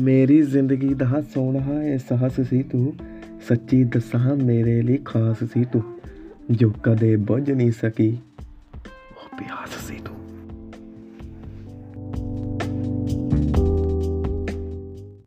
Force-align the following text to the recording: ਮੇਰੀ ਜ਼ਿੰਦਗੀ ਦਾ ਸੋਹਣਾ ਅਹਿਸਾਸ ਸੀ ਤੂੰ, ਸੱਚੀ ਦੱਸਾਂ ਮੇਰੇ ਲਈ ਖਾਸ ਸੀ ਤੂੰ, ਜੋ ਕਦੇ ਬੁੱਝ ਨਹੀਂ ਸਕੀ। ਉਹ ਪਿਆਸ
ਮੇਰੀ 0.00 0.42
ਜ਼ਿੰਦਗੀ 0.42 0.94
ਦਾ 0.94 1.22
ਸੋਹਣਾ 1.34 1.80
ਅਹਿਸਾਸ 1.80 2.40
ਸੀ 2.40 2.62
ਤੂੰ, 2.62 2.94
ਸੱਚੀ 3.48 3.84
ਦੱਸਾਂ 3.84 4.36
ਮੇਰੇ 4.36 4.82
ਲਈ 4.82 4.96
ਖਾਸ 4.96 5.44
ਸੀ 5.44 5.64
ਤੂੰ, 5.64 5.82
ਜੋ 6.50 6.72
ਕਦੇ 6.82 7.16
ਬੁੱਝ 7.16 7.50
ਨਹੀਂ 7.50 7.72
ਸਕੀ। 7.72 8.18
ਉਹ 9.16 9.38
ਪਿਆਸ 9.38 9.86